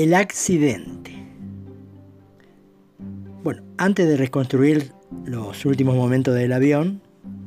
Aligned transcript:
El 0.00 0.14
accidente. 0.14 1.12
Bueno, 3.44 3.62
antes 3.76 4.08
de 4.08 4.16
reconstruir 4.16 4.92
los 5.26 5.66
últimos 5.66 5.94
momentos 5.94 6.34
del 6.34 6.54
avión, 6.54 7.02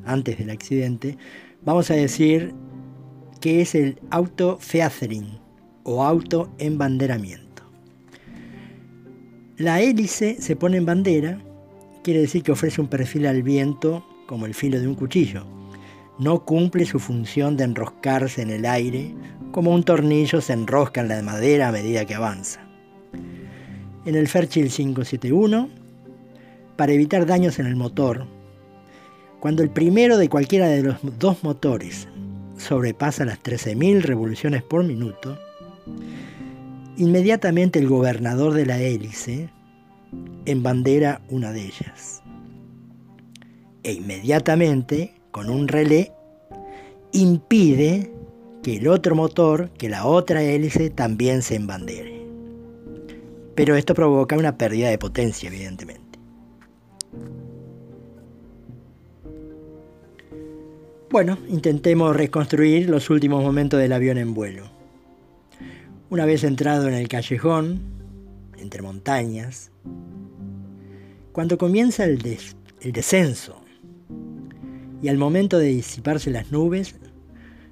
antes 0.06 0.38
del 0.38 0.52
accidente, 0.52 1.18
vamos 1.66 1.90
a 1.90 1.96
decir 1.96 2.54
que 3.42 3.62
es 3.62 3.74
el 3.74 4.00
auto-feathering 4.12 5.40
o 5.82 6.04
auto-embanderamiento. 6.04 7.64
La 9.58 9.82
hélice 9.82 10.40
se 10.40 10.56
pone 10.56 10.78
en 10.78 10.86
bandera, 10.86 11.42
quiere 12.04 12.20
decir 12.20 12.44
que 12.44 12.52
ofrece 12.52 12.80
un 12.80 12.88
perfil 12.88 13.26
al 13.26 13.42
viento 13.42 14.06
como 14.28 14.46
el 14.46 14.54
filo 14.54 14.80
de 14.80 14.88
un 14.88 14.94
cuchillo. 14.94 15.44
No 16.20 16.46
cumple 16.46 16.86
su 16.86 17.00
función 17.00 17.58
de 17.58 17.64
enroscarse 17.64 18.42
en 18.42 18.52
el 18.52 18.66
aire 18.66 19.16
como 19.52 19.72
un 19.72 19.84
tornillo 19.84 20.42
se 20.42 20.54
enrosca 20.54 21.02
en 21.02 21.08
la 21.08 21.22
madera 21.22 21.70
a 21.70 21.72
medida 21.72 22.06
que 22.06 22.16
avanza. 22.16 22.60
En 24.06 24.16
el 24.16 24.28
Fairchild 24.28 24.72
571, 24.72 25.70
para 26.76 26.92
evitar 26.92 27.26
daños 27.26 27.60
en 27.60 27.68
el 27.68 27.76
motor, 27.76 28.26
cuando 29.40 29.62
el 29.62 29.70
primero 29.70 30.18
de 30.18 30.28
cualquiera 30.28 30.68
de 30.68 30.84
los 30.84 30.98
dos 31.20 31.44
motores 31.44 32.08
sobrepasa 32.58 33.26
las 33.26 33.42
13.000 33.44 34.02
revoluciones 34.02 34.64
por 34.64 34.84
minuto, 34.84 35.38
inmediatamente 36.98 37.80
el 37.80 37.88
gobernador 37.88 38.54
de 38.54 38.66
la 38.66 38.80
hélice 38.80 39.50
embandera 40.46 41.22
una 41.30 41.52
de 41.52 41.66
ellas. 41.66 42.24
E 43.84 43.94
inmediatamente, 43.94 45.14
con 45.34 45.50
un 45.50 45.68
relé, 45.68 46.14
impide 47.12 48.14
que 48.62 48.78
el 48.78 48.88
otro 48.88 49.16
motor, 49.16 49.72
que 49.72 49.90
la 49.90 50.06
otra 50.06 50.44
hélice 50.44 50.92
también 50.92 51.42
se 51.42 51.56
embandere. 51.56 52.26
Pero 53.56 53.76
esto 53.76 53.96
provoca 53.96 54.38
una 54.38 54.58
pérdida 54.58 54.90
de 54.90 55.00
potencia, 55.00 55.50
evidentemente. 55.50 56.20
Bueno, 61.10 61.40
intentemos 61.50 62.16
reconstruir 62.16 62.88
los 62.88 63.10
últimos 63.10 63.44
momentos 63.44 63.80
del 63.80 63.94
avión 63.94 64.20
en 64.20 64.36
vuelo. 64.36 64.70
Una 66.12 66.26
vez 66.26 66.44
entrado 66.44 66.88
en 66.88 66.94
el 66.94 67.08
callejón, 67.08 67.82
entre 68.58 68.84
montañas, 68.84 69.72
cuando 71.32 71.58
comienza 71.58 72.06
el, 72.06 72.38
el 72.82 72.92
descenso 72.92 73.63
y 75.04 75.10
al 75.10 75.18
momento 75.18 75.60
de 75.60 75.68
disiparse 75.68 76.32
las 76.32 76.52
nubes, 76.52 76.96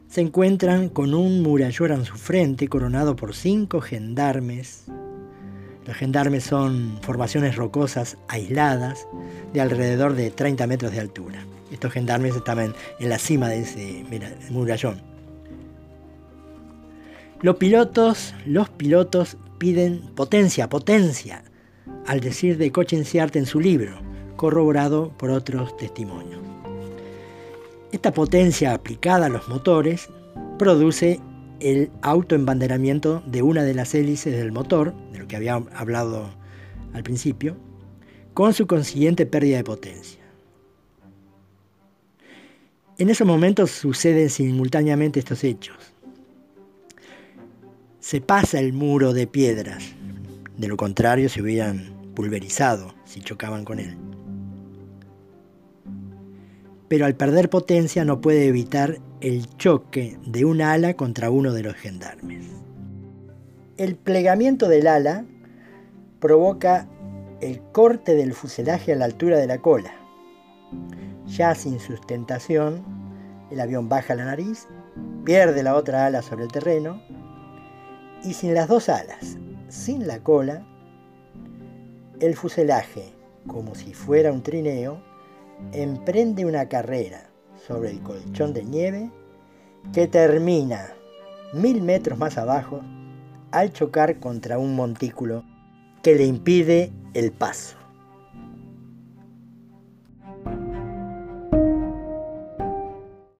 se 0.09 0.19
encuentran 0.19 0.89
con 0.89 1.13
un 1.13 1.41
murallor 1.41 1.91
en 1.91 2.03
su 2.03 2.15
frente 2.15 2.67
coronado 2.67 3.15
por 3.15 3.33
cinco 3.33 3.79
gendarmes. 3.79 4.83
Los 5.87 5.95
gendarmes 5.95 6.43
son 6.43 6.99
formaciones 7.01 7.55
rocosas 7.55 8.17
aisladas 8.27 9.07
de 9.53 9.61
alrededor 9.61 10.13
de 10.13 10.29
30 10.29 10.67
metros 10.67 10.91
de 10.91 10.99
altura. 10.99 11.45
Estos 11.71 11.93
gendarmes 11.93 12.35
estaban 12.35 12.75
en 12.99 13.09
la 13.09 13.17
cima 13.17 13.47
de 13.47 13.61
ese 13.61 14.05
murallón. 14.49 15.01
Los 17.41 17.55
pilotos, 17.55 18.35
los 18.45 18.69
pilotos 18.69 19.37
piden 19.57 20.01
potencia, 20.15 20.67
potencia, 20.67 21.45
al 22.05 22.19
decir 22.19 22.57
de 22.57 22.73
Cochenciarte 22.73 23.39
en 23.39 23.45
su 23.45 23.61
libro, 23.61 24.01
corroborado 24.35 25.13
por 25.17 25.29
otros 25.31 25.77
testimonios. 25.77 26.50
Esta 27.91 28.13
potencia 28.13 28.73
aplicada 28.73 29.25
a 29.25 29.29
los 29.29 29.49
motores 29.49 30.09
produce 30.57 31.19
el 31.59 31.91
autoembanderamiento 32.01 33.21
de 33.25 33.41
una 33.41 33.63
de 33.63 33.73
las 33.73 33.93
hélices 33.93 34.33
del 34.33 34.53
motor, 34.53 34.93
de 35.11 35.19
lo 35.19 35.27
que 35.27 35.35
había 35.35 35.55
hablado 35.55 36.33
al 36.93 37.03
principio, 37.03 37.57
con 38.33 38.53
su 38.53 38.65
consiguiente 38.65 39.25
pérdida 39.25 39.57
de 39.57 39.63
potencia. 39.65 40.21
En 42.97 43.09
esos 43.09 43.27
momentos 43.27 43.71
suceden 43.71 44.29
simultáneamente 44.29 45.19
estos 45.19 45.43
hechos. 45.43 45.75
Se 47.99 48.21
pasa 48.21 48.59
el 48.59 48.71
muro 48.71 49.11
de 49.13 49.27
piedras, 49.27 49.83
de 50.57 50.67
lo 50.69 50.77
contrario 50.77 51.27
se 51.27 51.41
hubieran 51.41 51.93
pulverizado 52.15 52.95
si 53.05 53.19
chocaban 53.19 53.65
con 53.65 53.79
él 53.79 54.10
pero 56.91 57.05
al 57.05 57.15
perder 57.15 57.49
potencia 57.49 58.03
no 58.03 58.19
puede 58.19 58.47
evitar 58.47 58.99
el 59.21 59.47
choque 59.55 60.17
de 60.25 60.43
un 60.43 60.61
ala 60.61 60.95
contra 60.95 61.31
uno 61.31 61.53
de 61.53 61.63
los 61.63 61.75
gendarmes. 61.75 62.43
El 63.77 63.95
plegamiento 63.95 64.67
del 64.67 64.87
ala 64.87 65.23
provoca 66.19 66.89
el 67.39 67.61
corte 67.71 68.13
del 68.13 68.33
fuselaje 68.33 68.91
a 68.91 68.97
la 68.97 69.05
altura 69.05 69.37
de 69.37 69.47
la 69.47 69.59
cola. 69.59 69.93
Ya 71.27 71.55
sin 71.55 71.79
sustentación, 71.79 72.83
el 73.51 73.61
avión 73.61 73.87
baja 73.87 74.13
la 74.13 74.25
nariz, 74.25 74.67
pierde 75.23 75.63
la 75.63 75.75
otra 75.75 76.07
ala 76.07 76.21
sobre 76.21 76.43
el 76.43 76.51
terreno 76.51 77.01
y 78.21 78.33
sin 78.33 78.53
las 78.53 78.67
dos 78.67 78.89
alas, 78.89 79.37
sin 79.69 80.07
la 80.07 80.19
cola, 80.19 80.67
el 82.19 82.35
fuselaje, 82.35 83.13
como 83.47 83.75
si 83.75 83.93
fuera 83.93 84.33
un 84.33 84.43
trineo, 84.43 85.09
emprende 85.73 86.45
una 86.45 86.67
carrera 86.67 87.29
sobre 87.67 87.91
el 87.91 88.01
colchón 88.01 88.53
de 88.53 88.63
nieve 88.63 89.11
que 89.93 90.07
termina 90.07 90.93
mil 91.53 91.81
metros 91.81 92.17
más 92.17 92.37
abajo 92.37 92.81
al 93.51 93.73
chocar 93.73 94.19
contra 94.19 94.57
un 94.57 94.75
montículo 94.75 95.43
que 96.01 96.15
le 96.15 96.25
impide 96.25 96.91
el 97.13 97.31
paso. 97.31 97.80